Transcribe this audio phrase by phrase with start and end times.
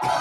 [0.00, 0.12] Dan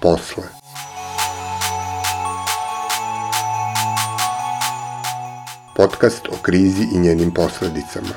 [0.00, 0.42] posle.
[5.76, 8.14] Podcast o krizi i njenim posledicama.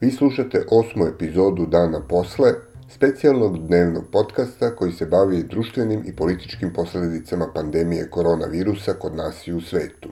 [0.00, 2.54] Vi slušate osmu epizodu Dana posle,
[2.98, 9.52] specijalnog dnevnog podcasta koji se bavi društvenim i političkim posledicama pandemije koronavirusa kod nas i
[9.52, 10.08] u svetu.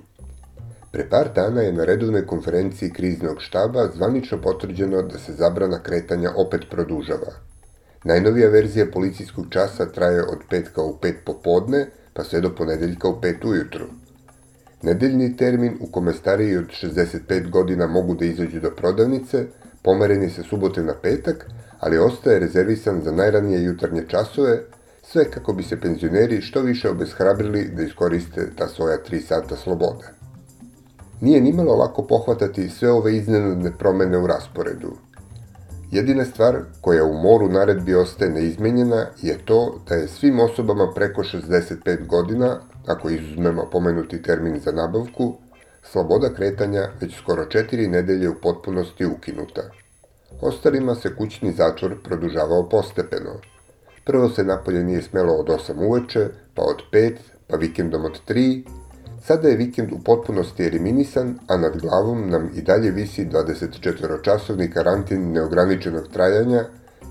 [0.93, 6.31] Pre par dana je na redovnoj konferenciji kriznog štaba zvanično potvrđeno da se zabrana kretanja
[6.37, 7.33] opet produžava.
[8.05, 13.21] Najnovija verzija policijskog časa traje od petka u pet popodne, pa sve do ponedeljka u
[13.21, 13.87] pet ujutru.
[14.83, 19.47] Nedeljni termin u kome stariji od 65 godina mogu da izađu do prodavnice,
[19.83, 21.47] pomeren je sa subote na petak,
[21.81, 24.63] ali ostaje rezervisan za najranije jutarnje časove,
[25.03, 30.05] sve kako bi se penzioneri što više obeshrabrili da iskoriste ta svoja 3 sata slobode.
[31.21, 34.97] Nije nimalo lako pohvatati sve ove iznenadne promene u rasporedu.
[35.91, 41.23] Jedina stvar koja u moru naredbi ostaje neizmenjena je to da je svim osobama preko
[41.23, 45.37] 65 godina, ako izuzmemo pomenuti termin za nabavku,
[45.83, 49.63] sloboda kretanja već skoro četiri nedelje u potpunosti ukinuta.
[50.41, 53.41] Ostalima se kućni zatvor produžavao postepeno.
[54.05, 58.63] Prvo se napolje nije smelo od 8 uveče, pa od 5, pa vikendom od 3,
[59.27, 65.33] Sada je vikend u potpunosti eliminisan, a nad glavom nam i dalje visi 24-časovni karantin
[65.33, 66.65] neograničenog trajanja,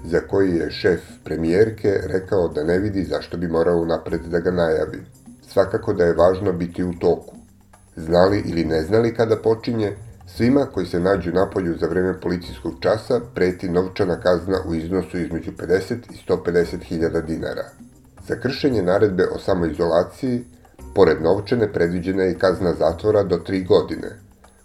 [0.05, 4.51] za koji je šef premijerke rekao da ne vidi zašto bi morao napred da ga
[4.51, 5.01] najavi.
[5.47, 7.35] Svakako da je važno biti u toku.
[7.95, 9.91] Znali ili ne znali kada počinje,
[10.37, 15.51] svima koji se nađu napolju za vreme policijskog časa preti novčana kazna u iznosu između
[15.51, 17.69] 50 i 150 hiljada dinara.
[18.27, 20.43] Za kršenje naredbe o samoizolaciji
[20.95, 24.09] Pored novčane predviđena je kazna zatvora do 3 godine,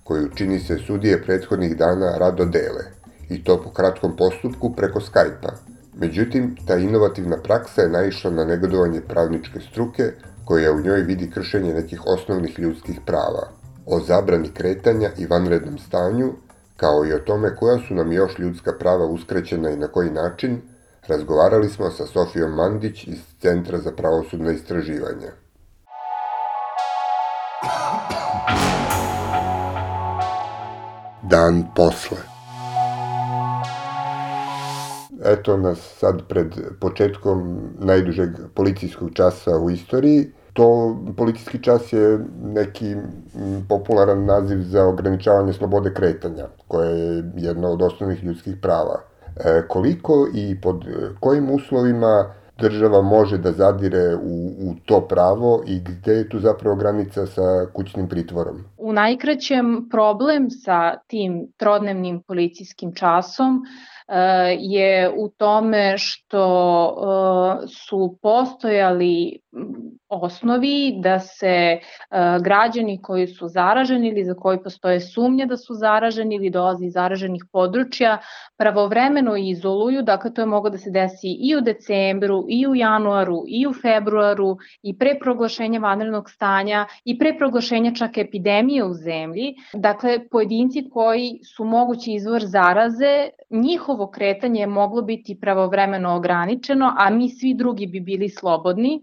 [0.04, 2.84] koju čini se sudije prethodnih dana rado dele,
[3.28, 5.52] i to po kratkom postupku preko Skype-a.
[5.94, 10.12] Međutim, ta inovativna praksa je naišla na negodovanje pravničke struke,
[10.44, 13.59] koja u njoj vidi kršenje nekih osnovnih ljudskih prava.
[13.86, 16.32] O zabrani kretanja i vanrednom stanju,
[16.76, 20.60] kao i o tome koja su nam još ljudska prava uskraćena i na koji način,
[21.06, 25.30] razgovarali smo sa Sofijom Mandić iz Centra za pravosudna istraživanja.
[31.30, 32.18] Dan posle.
[35.24, 40.32] Eto nas sad pred početkom najdužeg policijskog časa u istoriji.
[40.52, 42.94] To policijski čas je neki
[43.68, 49.00] popularan naziv za ograničavanje slobode kretanja, koje je jedno od osnovnih ljudskih prava.
[49.36, 50.84] E, koliko i pod
[51.20, 56.76] kojim uslovima država može da zadire u, u to pravo i gde je tu zapravo
[56.76, 58.64] granica sa kućnim pritvorom?
[58.78, 63.62] U najkraćem problem sa tim trodnevnim policijskim časom
[64.58, 66.42] je u tome što
[67.62, 69.40] eh, su postojali
[70.08, 71.80] osnovi da se eh,
[72.42, 76.92] građani koji su zaraženi ili za koji postoje sumnje da su zaraženi ili dolazi iz
[76.92, 78.18] zaraženih područja
[78.56, 83.44] pravovremeno izoluju, dakle to je mogo da se desi i u decembru, i u januaru,
[83.46, 89.54] i u februaru, i pre proglašenja vanrednog stanja, i pre proglašenja čak epidemije u zemlji.
[89.74, 96.94] Dakle, pojedinci koji su mogući izvor zaraze, njihov njihovo kretanje je moglo biti pravovremeno ograničeno,
[96.98, 99.02] a mi svi drugi bi bili slobodni,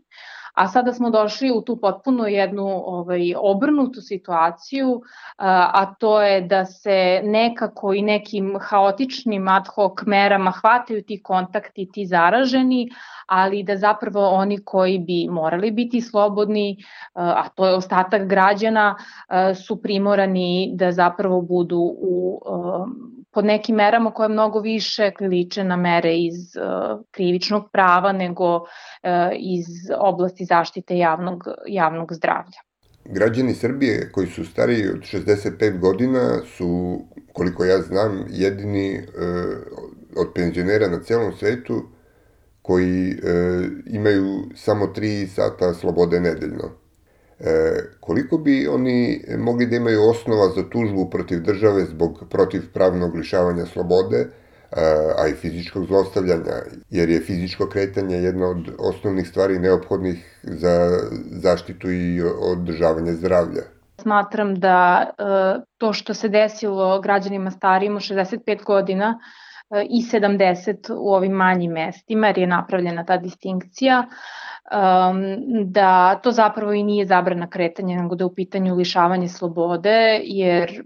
[0.57, 5.01] a sada smo došli u tu potpuno jednu ovaj, obrnutu situaciju,
[5.38, 11.90] a to je da se nekako i nekim haotičnim ad hoc merama hvataju ti kontakti,
[11.94, 12.90] ti zaraženi,
[13.28, 16.78] ali da zapravo oni koji bi morali biti slobodni,
[17.13, 18.95] a to je ostatak građana,
[19.66, 22.41] su primorani da zapravo budu u
[23.38, 26.34] pod nekim merama koje mnogo više liče na mere iz
[27.12, 28.66] krivičnog prava nego
[29.34, 29.65] iz
[30.00, 32.60] oblasti zaštite javnog, javnog zdravlja.
[33.06, 37.02] Građani Srbije koji su stariji od 65 godina su,
[37.34, 39.04] koliko ja znam, jedini uh,
[40.16, 41.84] od penzionera na celom svetu
[42.62, 46.72] koji uh, imaju samo 3 sata slobode nedeljno.
[47.40, 53.66] E, koliko bi oni mogli da imaju osnova za tužbu protiv države zbog protivpravnog lišavanja
[53.66, 54.30] slobode, e,
[55.18, 56.54] a i fizičkog zlostavljanja,
[56.90, 60.90] jer je fizičko kretanje jedna od osnovnih stvari neophodnih za
[61.31, 62.22] zaštitu i
[62.52, 63.62] održavanje zdravlja.
[64.02, 65.24] Smatram da e,
[65.78, 69.19] to što se desilo građanima starijim od 65 godina
[69.90, 74.06] i 70 u ovim manjim mestima, jer je napravljena ta distinkcija,
[75.66, 80.84] da to zapravo i nije zabrana kretanja, nego da je u pitanju lišavanje slobode, jer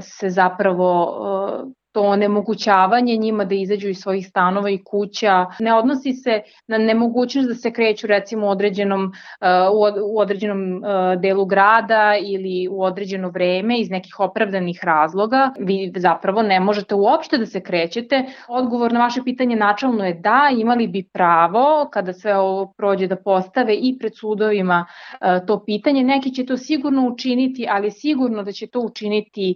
[0.00, 1.16] se zapravo
[1.94, 7.48] to onemogućavanje njima da izađu iz svojih stanova i kuća ne odnosi se na nemogućnost
[7.48, 13.28] da se kreću recimo u određenom, uh, u određenom uh, delu grada ili u određeno
[13.28, 15.50] vreme iz nekih opravdanih razloga.
[15.58, 18.24] Vi zapravo ne možete uopšte da se krećete.
[18.48, 23.16] Odgovor na vaše pitanje načalno je da, imali bi pravo kada sve ovo prođe da
[23.16, 26.02] postave i pred sudovima uh, to pitanje.
[26.02, 29.54] Neki će to sigurno učiniti, ali sigurno da će to učiniti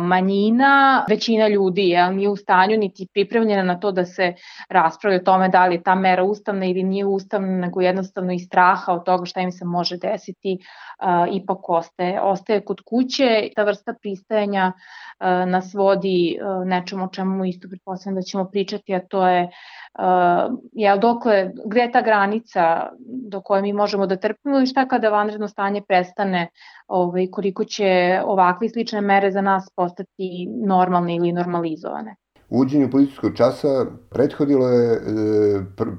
[0.00, 4.34] manjina, većina ljudi jel, nije u stanju niti pripremljena na to da se
[4.68, 8.38] raspravlja o tome da li je ta mera ustavna ili nije ustavna, nego jednostavno i
[8.38, 13.50] straha od toga šta im se može desiti, uh, ipak ostaje, ostaje kod kuće.
[13.56, 18.94] Ta vrsta pristajanja uh, nas vodi uh, nečemu o čemu isto pretpostavljam da ćemo pričati,
[18.94, 22.88] a to je uh, jel, dokle, gde je ta granica
[23.30, 26.48] do koje mi možemo da trpimo i šta kada vanredno stanje prestane,
[26.88, 32.16] ovaj, koliko će ovakve slične mere za nas postati normalne ili normalizovane.
[32.48, 35.00] Uđenju policijskog časa prethodilo je, e,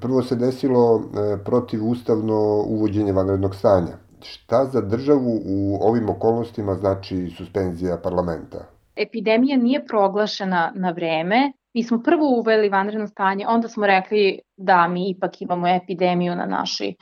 [0.01, 3.97] prvo se desilo e, protivustavno uvođenje vanrednog stanja.
[4.21, 8.57] Šta za državu u ovim okolnostima znači suspenzija parlamenta?
[8.95, 14.88] Epidemija nije proglašena na vreme, Mi smo prvo uveli vanredno stanje, onda smo rekli da
[14.88, 16.94] mi ipak imamo epidemiju na našoj,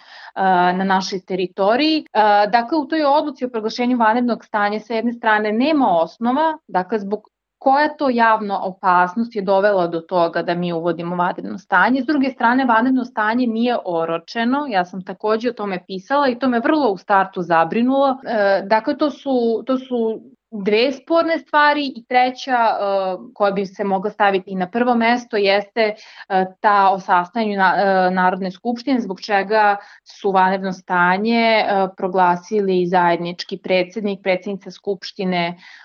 [0.79, 2.05] na našoj teritoriji.
[2.51, 7.29] Dakle, u toj odluci o proglašenju vanrednog stanja sa jedne strane nema osnova, dakle, zbog
[7.59, 12.01] koja to javna opasnost je dovela do toga da mi uvodimo vanredno stanje.
[12.01, 16.49] S druge strane, vanredno stanje nije oročeno, ja sam takođe o tome pisala i to
[16.49, 18.17] me vrlo u startu zabrinulo.
[18.27, 20.21] E, dakle, to su, to su
[20.63, 25.93] dve sporne stvari i treća uh, koja bi se mogla staviti na prvo mesto jeste
[25.95, 31.65] uh, ta o sastanju na, uh, Narodne skupštine zbog čega su vanredno stanje
[31.97, 35.57] proglasili zajednički predsednik, predsednica skupštine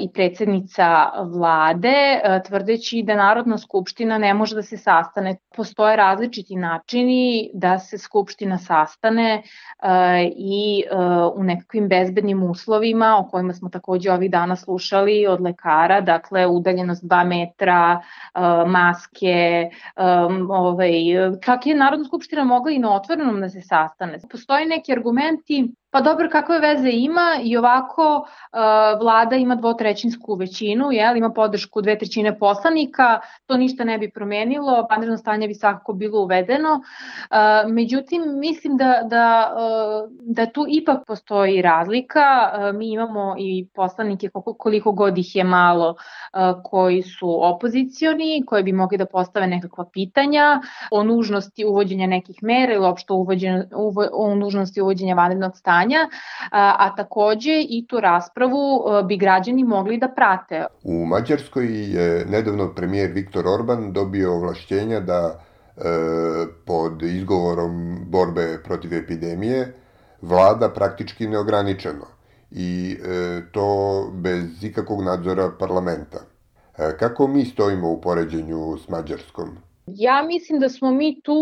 [0.00, 5.36] i predsednica vlade, e, tvrdeći da Narodna skupština ne može da se sastane.
[5.56, 9.42] Postoje različiti načini da se skupština sastane
[9.82, 10.84] e, i
[11.34, 17.04] u nekakvim bezbednim uslovima o kojima smo takođe ovih dana slušali od lekara, dakle udaljenost
[17.04, 18.00] 2 metra,
[18.66, 19.70] maske,
[20.48, 20.92] ovaj,
[21.44, 24.18] čak je Narodna skupština mogla i na otvorenom da se sastane.
[24.30, 30.92] Postoje neki argumenti Pa dobro, kakve veze ima i ovako uh, vlada ima dvotrećinsku većinu,
[30.92, 35.92] jel, ima podršku dve trećine poslanika, to ništa ne bi promenilo, vanredno stanje bi svakako
[35.92, 36.72] bilo uvedeno.
[36.74, 42.52] Uh, međutim, mislim da, da, uh, da tu ipak postoji razlika.
[42.52, 48.44] Uh, mi imamo i poslanike koliko, koliko god ih je malo uh, koji su opozicioni,
[48.46, 50.60] koji bi mogli da postave nekakva pitanja
[50.90, 56.08] o nužnosti uvođenja nekih mera ili uopšte uvođenja, uvo, o nužnosti uvođenja vanrednog stanja stanja,
[56.50, 60.66] a, takođe i tu raspravu bi građani mogli da prate.
[60.82, 65.40] U Mađarskoj je nedavno premijer Viktor Orban dobio ovlašćenja da
[65.76, 65.82] e,
[66.66, 69.74] pod izgovorom borbe protiv epidemije
[70.22, 72.06] vlada praktički neograničeno
[72.50, 76.18] i e, to bez ikakvog nadzora parlamenta.
[76.78, 79.67] E, kako mi stojimo u poređenju s Mađarskom?
[79.94, 81.36] Ja mislim da smo mi tu,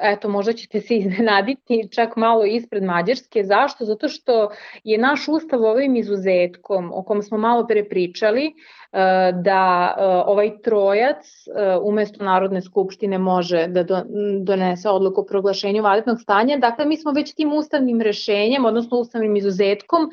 [0.00, 3.44] e, eto možda ćete se iznenaditi, čak malo ispred Mađarske.
[3.44, 3.84] Zašto?
[3.84, 4.50] Zato što
[4.84, 8.52] je naš ustav ovim izuzetkom, o kom smo malo pre pričali, e,
[9.32, 11.26] da e, ovaj trojac
[11.82, 14.04] umesto Narodne skupštine može da
[14.40, 16.58] donese odluku o proglašenju vanrednog stanja.
[16.58, 20.10] Dakle, mi smo već tim ustavnim rešenjem, odnosno ustavnim izuzetkom,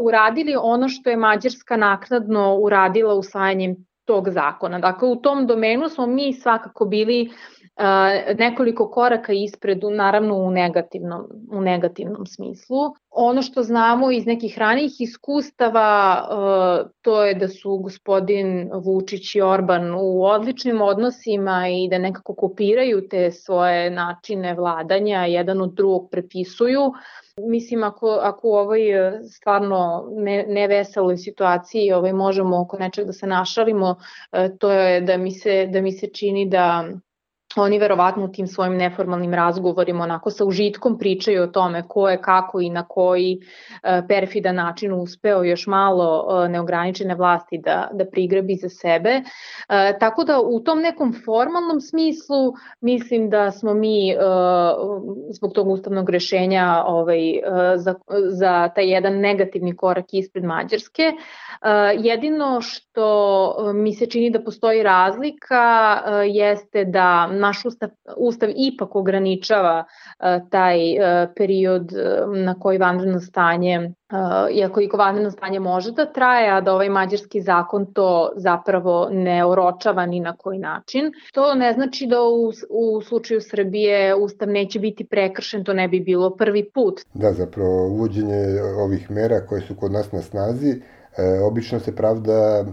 [0.00, 4.78] uradili ono što je Mađarska naknadno uradila usvajanjem tog zakona.
[4.78, 7.30] Dakle, u tom domenu smo mi svakako bili
[8.38, 12.78] nekoliko koraka ispred, naravno u negativnom, u negativnom smislu.
[13.10, 19.40] Ono što znamo iz nekih ranijih iskustava, uh, to je da su gospodin Vučić i
[19.40, 26.10] Orban u odličnim odnosima i da nekako kopiraju te svoje načine vladanja, jedan od drugog
[26.10, 26.92] prepisuju.
[27.48, 33.12] Mislim, ako, ako u ovoj e, stvarno ne, neveseloj situaciji ovaj, možemo oko nečeg da
[33.12, 33.96] se našalimo,
[34.32, 36.84] e, to je da mi se, da mi se čini da
[37.56, 42.22] oni verovatno u tim svojim neformalnim razgovorima onako sa užitkom pričaju o tome ko je
[42.22, 43.38] kako i na koji
[43.82, 49.10] e, perfidan način uspeo još malo e, neograničene vlasti da, da prigrabi za sebe.
[49.10, 49.22] E,
[50.00, 54.16] tako da u tom nekom formalnom smislu mislim da smo mi
[55.30, 57.20] zbog tog ustavnog rešenja ovaj,
[57.76, 57.94] za,
[58.28, 61.12] za taj jedan negativni korak ispred Mađarske.
[61.98, 69.84] Jedino što mi se čini da postoji razlika jeste da naš ustav, ustav ipak ograničava
[69.84, 73.92] uh, taj uh, period uh, na koji vanredno stanje
[74.52, 79.44] iako i vanredno stanje može da traje, a da ovaj mađarski zakon to zapravo ne
[79.44, 81.12] oročava ni na koji način.
[81.32, 86.00] To ne znači da u, u slučaju Srbije ustav neće biti prekršen, to ne bi
[86.00, 87.00] bilo prvi put.
[87.14, 90.80] Da, zapravo uvođenje ovih mera koje su kod nas na snazi, e,
[91.50, 92.64] obično se pravda e,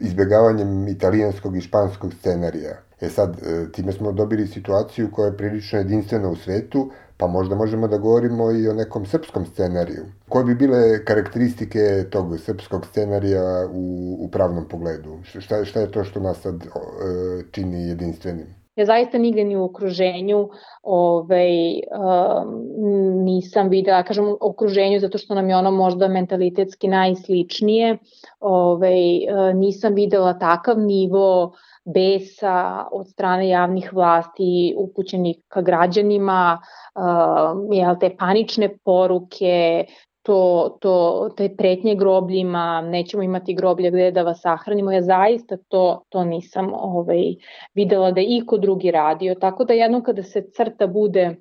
[0.00, 2.87] izbjegavanjem italijanskog i španskog scenarija.
[3.00, 7.54] E sad, e, time smo dobili situaciju koja je prilično jedinstvena u svetu, pa možda
[7.54, 10.04] možemo da govorimo i o nekom srpskom scenariju.
[10.28, 15.18] Koje bi bile karakteristike tog srpskog scenarija u, u pravnom pogledu?
[15.24, 16.68] Šta, šta je to što nas sad e,
[17.50, 18.57] čini jedinstvenim?
[18.78, 20.48] Ja zaista nigde ni u okruženju
[20.82, 22.52] ovaj, um,
[23.24, 27.98] nisam videla, kažem u okruženju zato što nam je ono možda mentalitetski najsličnije,
[28.40, 29.00] ovaj,
[29.54, 31.52] nisam videla takav nivo
[31.84, 36.60] besa od strane javnih vlasti upućenih ka građanima,
[36.94, 39.84] uh, jel, te panične poruke,
[40.22, 46.02] to, to, te pretnje grobljima, nećemo imati groblje gde da vas sahranimo, ja zaista to,
[46.08, 47.34] to nisam ovaj,
[47.74, 51.36] videla da iko drugi radio, tako da jednom kada se crta bude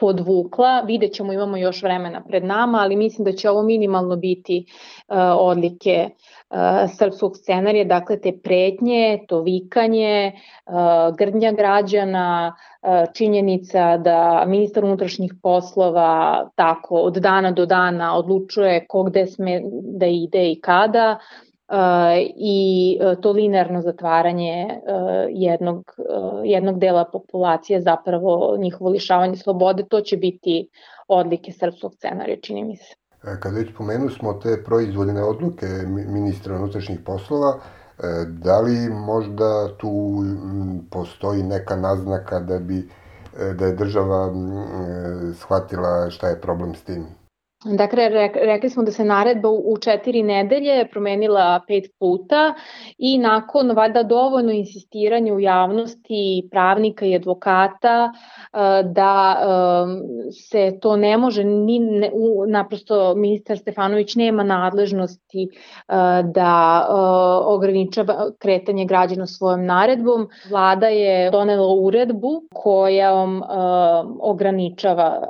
[0.00, 4.66] podvukla, vidjet ćemo, imamo još vremena pred nama, ali mislim da će ovo minimalno biti
[5.08, 6.08] uh, odlike
[6.50, 6.56] uh,
[6.98, 10.32] srpskog scenarija, dakle te pretnje, to vikanje,
[10.66, 12.54] uh, grdnja građana,
[13.14, 19.60] činjenica da ministar unutrašnjih poslova tako od dana do dana odlučuje ko gde sme
[19.98, 21.18] da ide i kada,
[22.36, 24.80] i e, to linearno zatvaranje e,
[25.28, 26.02] jednog, e,
[26.48, 30.68] jednog dela populacije, zapravo njihovo lišavanje slobode, to će biti
[31.08, 32.94] odlike srpskog scenarija, čini mi se.
[33.40, 37.58] Kada već pomenu smo te proizvodne odluke ministra unutrašnjih poslova,
[38.26, 40.12] da li možda tu
[40.90, 42.88] postoji neka naznaka da bi
[43.54, 44.32] da je država
[45.34, 47.06] shvatila šta je problem s tim?
[47.64, 52.54] Dakle, rekli smo da se naredba u četiri nedelje promenila pet puta
[52.98, 59.36] i nakon valjda dovoljno insistiranja u javnosti pravnika i advokata e, da
[60.50, 61.80] se to ne može, ni,
[62.48, 66.92] naprosto ministar Stefanović nema nadležnosti e, da e,
[67.44, 70.28] ograničava kretanje građana svojom naredbom.
[70.50, 73.42] Vlada je donela uredbu kojom
[74.20, 75.28] ograničava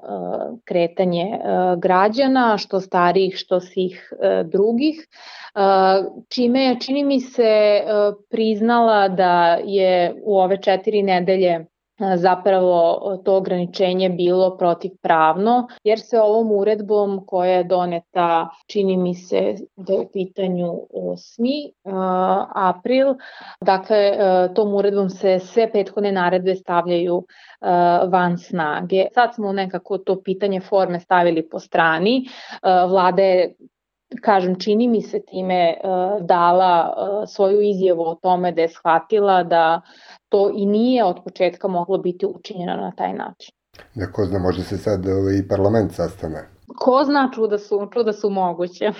[0.64, 1.38] kretanje
[1.78, 5.08] građana građana, što starijih, što svih e, drugih,
[5.54, 5.60] e,
[6.28, 7.82] čime je, čini mi se, e,
[8.30, 11.66] priznala da je u ove četiri nedelje
[12.16, 19.54] zapravo to ograničenje bilo protivpravno, jer se ovom uredbom koja je doneta, čini mi se
[19.76, 21.70] da je u pitanju 8.
[22.54, 23.14] april,
[23.60, 24.12] dakle
[24.54, 27.26] tom uredbom se sve prethodne naredbe stavljaju
[28.08, 29.06] van snage.
[29.14, 32.24] Sad smo nekako to pitanje forme stavili po strani.
[32.88, 33.54] Vlada je
[34.23, 35.75] kažem, čini mi se time
[36.21, 36.94] dala
[37.26, 39.80] svoju izjavu o tome da je shvatila da
[40.28, 43.54] to i nije od početka moglo biti učinjeno na taj način.
[43.94, 46.49] Da ko zna, možda se sad ovaj, i parlament sastane.
[46.78, 48.85] Ko zna, čuda su, čuda su moguće.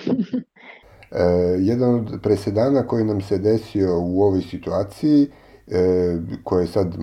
[1.11, 1.23] e,
[1.59, 5.27] jedan od presedana koji nam se desio u ovoj situaciji,
[5.67, 6.95] e, koje je sad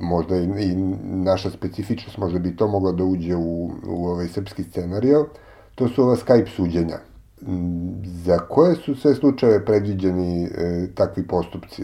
[0.00, 4.62] možda i, i naša specifičnost, možda bi to moglo da uđe u, u ovaj srpski
[4.62, 5.26] scenario,
[5.74, 6.98] to su ova Skype suđenja.
[8.04, 10.48] Za koje su sve slučajeve predviđeni e,
[10.94, 11.82] takvi postupci?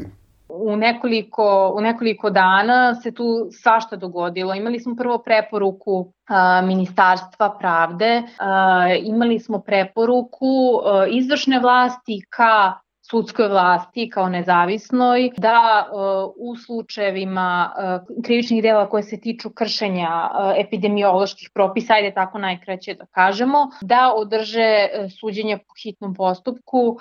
[0.56, 4.54] u nekoliko, u nekoliko dana se tu svašta dogodilo.
[4.54, 12.72] Imali smo prvo preporuku a, Ministarstva pravde, a, imali smo preporuku a, izvršne vlasti ka
[13.10, 20.08] sudskoj vlasti kao nezavisnoj, da uh, u slučajevima uh, krivičnih dela koje se tiču kršenja
[20.08, 24.88] uh, epidemioloških propisa, ajde tako najkraće da kažemo, da održe
[25.20, 26.98] suđenje po hitnom postupku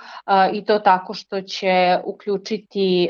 [0.53, 3.10] i to tako što će uključiti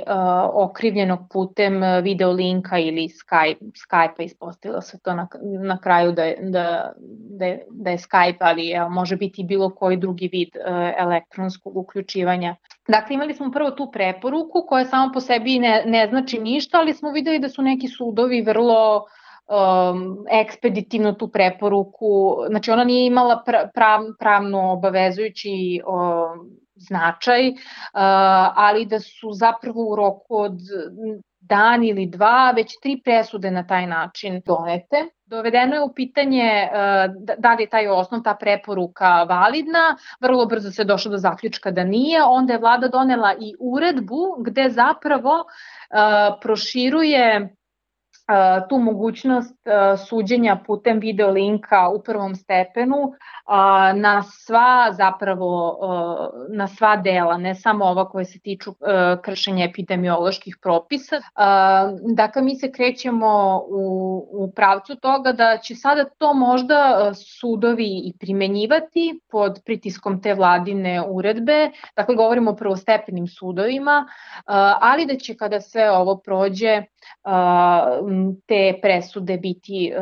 [0.53, 5.27] okrivljenog putem video linka ili Skype, Skype-a ispostavila se to na,
[5.63, 6.93] na kraju da je, da,
[7.39, 10.49] da, je, da je Skype, ali evo, može biti bilo koji drugi vid
[10.97, 12.55] elektronskog uključivanja
[12.93, 16.93] Dakle, imali smo prvo tu preporuku koja samo po sebi ne, ne znači ništa, ali
[16.93, 19.05] smo videli da su neki sudovi vrlo
[19.47, 23.43] um, ekspeditivno tu preporuku, znači ona nije imala
[23.75, 27.55] prav, pravno obavezujući um, značaj, uh,
[28.55, 30.59] ali da su zapravo u roku od
[31.49, 35.05] dan ili dva već tri presude na taj način donete.
[35.25, 40.71] Dovedeno je u pitanje uh, da li je taj osnov, ta preporuka validna, vrlo brzo
[40.71, 46.39] se došlo do zaključka da nije, onda je vlada donela i uredbu gde zapravo uh,
[46.41, 47.55] proširuje
[48.69, 49.57] tu mogućnost
[50.07, 53.13] suđenja putem video linka u prvom stepenu
[53.95, 55.79] na sva zapravo
[56.49, 58.73] na sva dela, ne samo ova koje se tiču
[59.21, 61.21] kršenja epidemioloških propisa.
[62.15, 68.13] Dakle, mi se krećemo u, u pravcu toga da će sada to možda sudovi i
[68.19, 74.07] primenjivati pod pritiskom te vladine uredbe, dakle govorimo o prvostepenim sudovima,
[74.81, 76.83] ali da će kada sve ovo prođe
[78.47, 79.93] te presude biti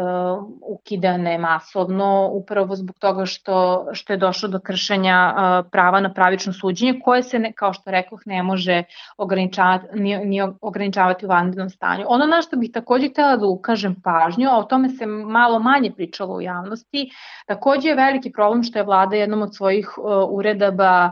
[0.61, 5.33] ukidane masovno upravo zbog toga što što je došlo do kršenja
[5.71, 8.83] prava na pravično suđenje koje se ne, kao što rekoh ne može
[9.17, 12.05] ograničavati ni, ni ograničavati u vanrednom stanju.
[12.07, 15.91] Ono na što bih takođe htela da ukažem pažnju, a o tome se malo manje
[15.95, 17.09] pričalo u javnosti,
[17.45, 19.89] takođe je veliki problem što je vlada jednom od svojih
[20.29, 21.11] uredaba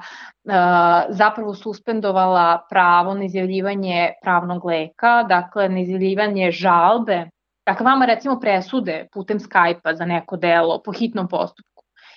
[1.10, 7.30] zapravo suspendovala pravo na izjavljivanje pravnog leka, dakle na izjavljivanje žalbe,
[7.66, 11.70] dakle vama recimo presude putem Skype-a za neko delo po hitnom postupku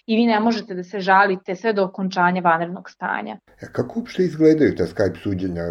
[0.07, 3.37] i vi ne možete da se žalite sve do okončanja vanrednog stanja.
[3.62, 5.62] Ja, e, kako uopšte izgledaju ta Skype suđenja?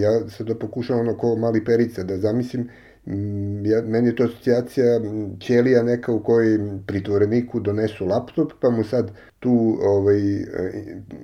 [0.00, 2.68] Ja sad da pokušam ono ko mali perica da zamislim
[3.64, 8.84] ja, meni je to asocijacija mm, ćelija neka u kojoj pritvoreniku donesu laptop, pa mu
[8.84, 9.10] sad
[9.40, 10.20] tu ovaj,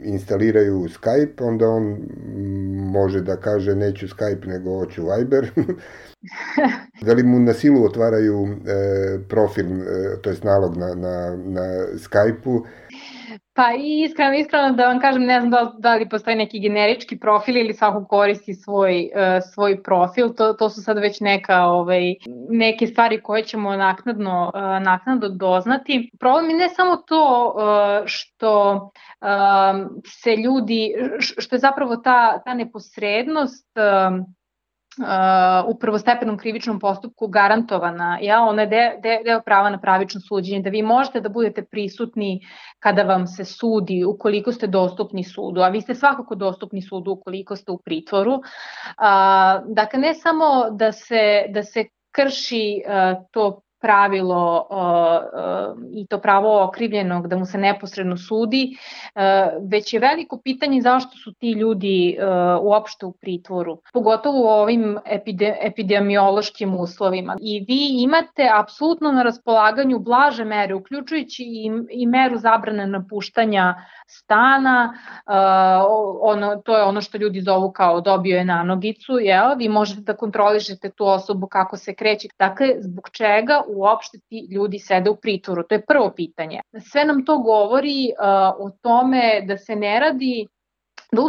[0.04, 5.50] instaliraju Skype, onda on mm, može da kaže neću Skype nego hoću Viber.
[7.06, 11.86] da li mu na silu otvaraju e, profil, e, to je nalog na, na, na
[11.94, 12.64] Skype-u
[13.56, 17.56] Pa iskreno, iskreno da vam kažem, ne znam da, da li postoji neki generički profil
[17.56, 22.14] ili svako koristi svoj, uh, svoj profil, to, to su sad već neka, ovaj,
[22.48, 26.10] neke stvari koje ćemo naknadno, uh, naknadno doznati.
[26.20, 29.28] Problem je ne samo to uh, što uh,
[30.06, 34.26] se ljudi, što je zapravo ta, ta neposrednost uh,
[35.66, 40.62] u prvostepenom krivičnom postupku garantovana, ja, ona je de, de, deo prava na pravično suđenje,
[40.62, 42.40] da vi možete da budete prisutni
[42.78, 47.56] kada vam se sudi, ukoliko ste dostupni sudu, a vi ste svakako dostupni sudu ukoliko
[47.56, 48.40] ste u pritvoru.
[49.66, 52.82] Dakle, ne samo da se, da se krši
[53.30, 54.68] to pravilo
[55.92, 58.76] i to pravo okrivljenog da mu se neposredno sudi,
[59.14, 59.22] uh,
[59.70, 62.18] već je veliko pitanje zašto su ti ljudi
[62.62, 67.36] uopšte u pritvoru, pogotovo u ovim epide, epidemiološkim uslovima.
[67.40, 73.74] I vi imate apsolutno na raspolaganju blaže mere, uključujući i, i meru zabrane napuštanja
[74.06, 74.94] stana,
[76.20, 79.56] ono, to je ono što ljudi zovu kao dobio je nanogicu, jel?
[79.58, 82.28] vi možete da kontrolišete tu osobu kako se kreće.
[82.38, 85.62] Dakle, zbog čega uopšte ti ljudi sede u pritvoru?
[85.68, 86.60] To je prvo pitanje.
[86.90, 90.46] Sve nam to govori uh, o tome da se ne radi
[91.12, 91.22] da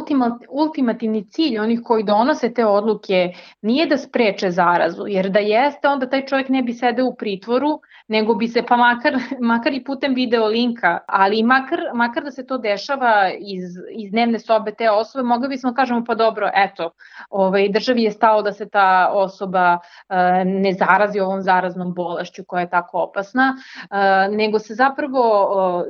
[0.49, 6.09] ultimativni cilj onih koji donose te odluke nije da spreče zarazu, jer da jeste, onda
[6.09, 9.17] taj čovjek ne bi sedeo u pritvoru, nego bi se pa makar,
[9.51, 14.39] makar i putem video linka, ali makar, makar da se to dešava iz, iz dnevne
[14.39, 16.91] sobe te osobe, mogli bismo da kažemo pa dobro, eto,
[17.29, 22.61] ovaj, državi je stalo da se ta osoba uh, ne zarazi ovom zaraznom bolešću koja
[22.61, 25.25] je tako opasna, uh, nego se zapravo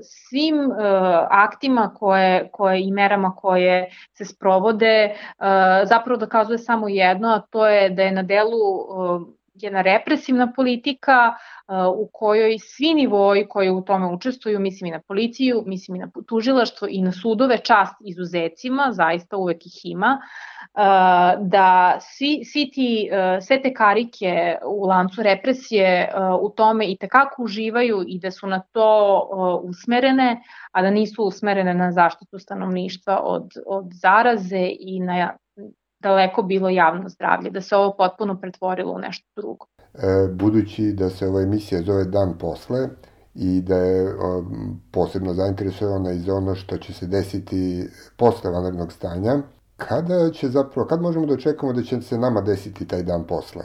[0.02, 0.76] svim uh,
[1.30, 5.16] aktima koje, koje i merama koje se sprovode
[5.84, 8.62] zapravo dokazuje samo jedno, a to je da je na delu
[9.56, 11.34] jedna represivna politika
[11.68, 16.00] uh, u kojoj svi nivoji koji u tome učestvuju, mislim i na policiju, mislim i
[16.00, 20.20] na tužilaštvo i na sudove, čast izuzecima, zaista uvek ih ima,
[20.74, 20.82] uh,
[21.48, 27.44] da svi, svi ti, uh, sve te karike u lancu represije u tome i tekako
[27.44, 30.42] uživaju i da su na to usmerene,
[30.72, 35.38] a da nisu usmerene na zaštitu stanovništva od, od zaraze i na
[36.06, 39.66] daleko bilo javno zdravlje, da se ovo potpuno pretvorilo u nešto drugo.
[39.94, 42.88] E, budući da se ova emisija zove Dan posle
[43.36, 44.44] i da je o,
[44.92, 47.88] posebno zainteresovana i za ono što će se desiti
[48.18, 49.38] posle vanrednog stanja,
[49.78, 53.64] kada će zapravo, kad možemo da očekamo da će se nama desiti taj dan posle?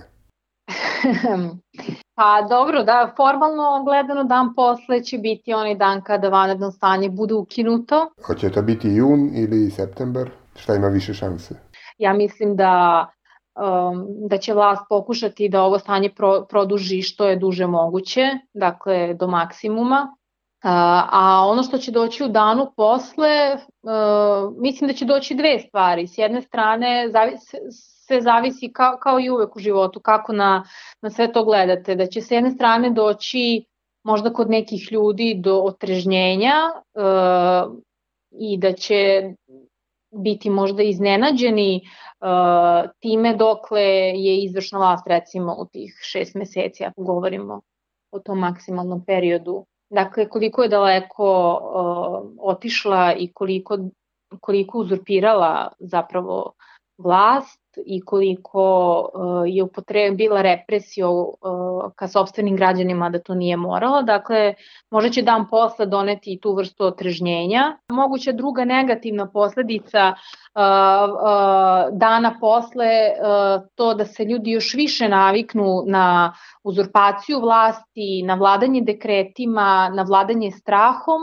[2.18, 7.34] pa dobro, da, formalno gledano dan posle će biti onaj dan kada vanredno stanje bude
[7.34, 8.10] ukinuto.
[8.26, 10.30] Hoće to biti jun ili september?
[10.56, 11.54] Šta ima više šanse?
[12.00, 13.06] Ja mislim da
[13.54, 18.22] um, da će vlast pokušati da ovo stanje pro, produži što je duže moguće,
[18.54, 20.16] dakle do maksimuma.
[20.62, 25.58] A, a ono što će doći u danu posle, uh, mislim da će doći dve
[25.58, 26.06] stvari.
[26.06, 27.08] S jedne strane,
[28.06, 30.64] sve zavisi kao, kao i uvek u životu, kako na,
[31.02, 31.94] na sve to gledate.
[31.94, 33.64] Da će s jedne strane doći
[34.04, 37.76] možda kod nekih ljudi do otrežnjenja uh,
[38.30, 39.32] i da će
[40.10, 41.80] biti možda iznenađeni
[42.20, 43.82] uh, time dokle
[44.14, 47.60] je izvršna vlast recimo u tih šest meseci, ako govorimo
[48.12, 49.66] o tom maksimalnom periodu.
[49.90, 53.78] Dakle, koliko je daleko uh, otišla i koliko,
[54.40, 56.52] koliko uzurpirala zapravo
[57.02, 58.62] vlast i koliko
[59.14, 64.02] uh, je upotrebila represiju uh, ka sobstvenim građanima da to nije morala.
[64.02, 64.54] Dakle,
[64.90, 67.78] možda će dan posle doneti tu vrstu otrežnjenja.
[67.92, 70.60] Moguća druga negativna posledica uh,
[71.92, 72.90] dana posle
[73.74, 76.32] to da se ljudi još više naviknu na
[76.64, 81.20] uzurpaciju vlasti, na vladanje dekretima, na vladanje strahom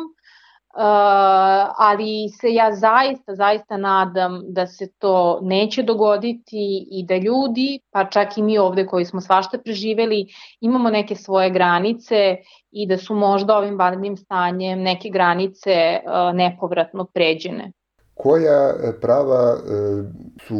[1.77, 8.05] ali se ja zaista, zaista nadam da se to neće dogoditi i da ljudi, pa
[8.05, 10.25] čak i mi ovde koji smo svašta preživeli,
[10.61, 12.35] imamo neke svoje granice
[12.71, 17.71] i da su možda ovim vanrednim stanjem neke granice uh, nepovratno pređene.
[18.13, 20.05] Koja prava uh,
[20.41, 20.55] su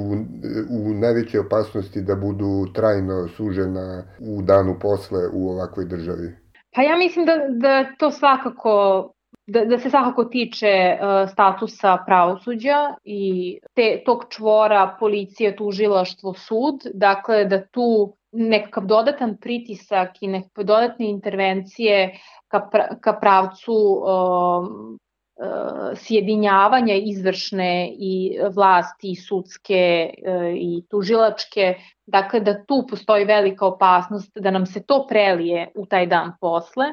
[0.69, 6.36] u najvećoj opasnosti da budu trajno sužena u danu posle u ovakvoj državi?
[6.75, 9.03] Pa ja mislim da, da to svakako
[9.47, 16.81] da, da se svakako tiče uh, statusa pravosuđa i te, tog čvora policije, tužilaštvo, sud,
[16.93, 24.67] dakle da tu nekakav dodatan pritisak i nekakve dodatne intervencije ka, pra, ka pravcu uh,
[24.67, 33.65] uh, sjedinjavanja izvršne i vlasti i sudske uh, i tužilačke, dakle da tu postoji velika
[33.65, 36.86] opasnost da nam se to prelije u taj dan posle,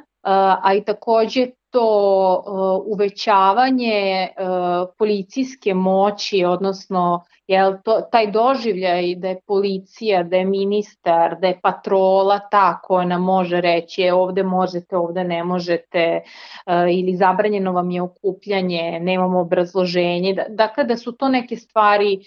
[0.62, 9.28] a i takođe to uh, uvećavanje uh, policijske moći, odnosno jel, to, taj doživljaj da
[9.28, 14.42] je policija, da je ministar, da je patrola ta koja nam može reći je ovde
[14.42, 16.20] možete, ovde ne možete
[16.66, 20.34] uh, ili zabranjeno vam je okupljanje, nemamo obrazloženje.
[20.34, 22.18] Da, dakle, da su to neke stvari,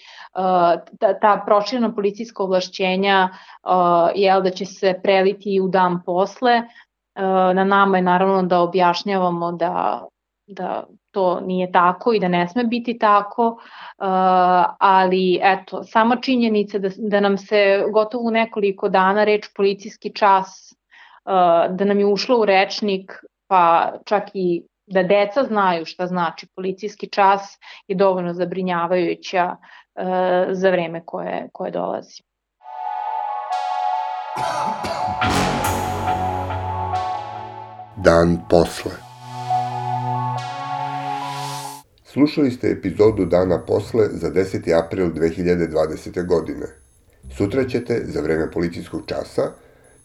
[1.00, 3.28] ta, ta proširena policijska ovlašćenja,
[4.14, 6.62] jel, da će se preliti u dan posle,
[7.54, 10.06] na nama je naravno da objašnjavamo da,
[10.46, 14.04] da to nije tako i da ne sme biti tako, eh,
[14.78, 21.68] ali eto, sama činjenica da, da nam se gotovo nekoliko dana reč policijski čas, eh,
[21.70, 23.12] da nam je ušla u rečnik,
[23.46, 29.56] pa čak i da deca znaju šta znači policijski čas je dovoljno zabrinjavajuća
[30.50, 32.22] za vreme koje, koje dolazi.
[38.04, 38.92] Dan posle.
[42.04, 44.84] Slušali ste epizodu Dana posle za 10.
[44.84, 46.26] april 2020.
[46.26, 46.66] godine.
[47.36, 49.50] Sutra ćete, za vreme policijskog časa,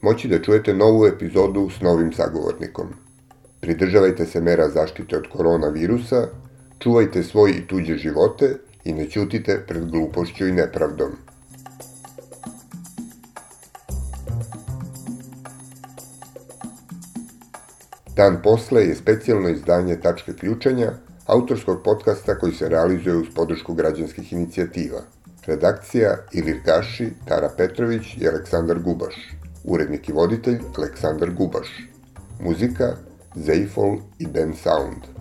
[0.02, 2.88] moći da čujete novu epizodu s novim sagovornikom.
[3.62, 6.28] Pridržavajte se mera zaštite od koronavirusa,
[6.80, 11.12] čuvajte svoj i tuđe živote i ne ćutite pred glupošću i nepravdom.
[18.16, 20.92] Dan posle je specijalno izdanje Tačke ključanja,
[21.26, 25.02] autorskog podcasta koji se realizuje uz podršku građanskih inicijativa.
[25.46, 29.16] Redakcija Ilir Gaši, Tara Petrović i Aleksandar Gubaš.
[29.64, 31.68] Urednik i voditelj Aleksandar Gubaš.
[32.40, 32.96] Muzika
[33.36, 35.13] Zeifol i Ben Sound.